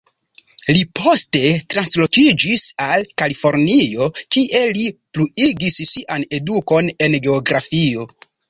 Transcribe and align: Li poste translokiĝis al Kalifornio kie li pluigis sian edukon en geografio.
Li 0.75 0.79
poste 0.99 1.41
translokiĝis 1.73 2.63
al 2.87 3.05
Kalifornio 3.23 4.09
kie 4.37 4.65
li 4.79 4.89
pluigis 5.19 5.81
sian 5.93 6.27
edukon 6.41 6.91
en 7.09 7.21
geografio. 7.29 8.11